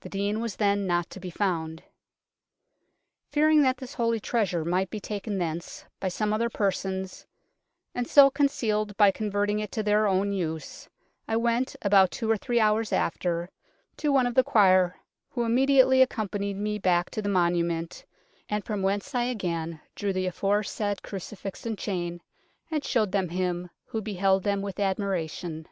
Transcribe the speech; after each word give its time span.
The 0.00 0.08
Dean 0.08 0.40
was 0.40 0.58
not 0.58 0.58
then 0.58 1.04
to 1.10 1.20
be 1.20 1.28
found." 1.28 1.82
Fearing 3.32 3.60
that 3.60 3.76
this 3.76 3.92
holy 3.92 4.18
treasure 4.18 4.64
might 4.64 4.88
be 4.88 5.00
taken 5.00 5.36
thence 5.36 5.84
by 6.00 6.08
some 6.08 6.32
other 6.32 6.48
persons, 6.48 7.26
and 7.94 8.08
so 8.08 8.30
con 8.30 8.48
cealed 8.48 8.96
by 8.96 9.10
converting 9.10 9.58
it 9.58 9.70
to 9.72 9.82
their 9.82 10.06
own 10.06 10.32
use, 10.32 10.88
I 11.28 11.36
went 11.36 11.76
(about 11.82 12.10
two 12.10 12.30
or 12.30 12.38
three 12.38 12.58
hours 12.58 12.90
after) 12.90 13.50
to 13.98 14.10
one 14.10 14.26
of 14.26 14.34
the 14.34 14.44
Quire, 14.44 14.98
who 15.28 15.44
immediately 15.44 16.00
accompanied 16.00 16.56
me 16.56 16.78
back 16.78 17.10
to 17.10 17.20
the 17.20 17.28
monument, 17.28 18.06
and 18.48 18.64
from 18.64 18.80
whence 18.80 19.14
I 19.14 19.24
again 19.24 19.78
drew 19.94 20.14
the 20.14 20.24
aforesaid 20.24 21.02
Crucifix 21.02 21.66
and 21.66 21.76
Chain, 21.76 22.22
and 22.70 22.82
showed 22.82 23.12
them 23.12 23.28
him, 23.28 23.68
who 23.88 24.00
beheld 24.00 24.42
them 24.42 24.62
with 24.62 24.80
admiration. 24.80 25.68